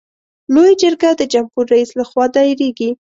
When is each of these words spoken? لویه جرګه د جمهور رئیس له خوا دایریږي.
لویه 0.53 0.73
جرګه 0.81 1.09
د 1.17 1.21
جمهور 1.33 1.65
رئیس 1.73 1.89
له 1.99 2.03
خوا 2.09 2.25
دایریږي. 2.35 2.89